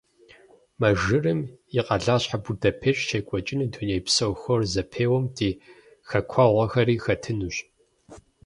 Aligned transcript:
Мэжэрым 0.79 1.39
и 1.77 1.79
къэлащхьэ 1.87 2.37
Будапешт 2.43 3.01
щекӏуэкӏыну 3.07 3.67
дунейпсо 3.73 4.25
хор 4.39 4.61
зэпеуэм 4.73 5.25
ди 5.35 5.49
хэкуэгъухэри 6.09 6.95
хэтынущ. 7.03 7.55